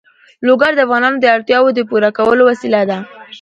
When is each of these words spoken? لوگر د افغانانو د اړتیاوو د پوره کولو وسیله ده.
لوگر 0.47 0.71
د 0.75 0.79
افغانانو 0.85 1.17
د 1.21 1.25
اړتیاوو 1.35 1.75
د 1.77 1.79
پوره 1.89 2.09
کولو 2.17 2.41
وسیله 2.51 2.81
ده. 2.89 2.99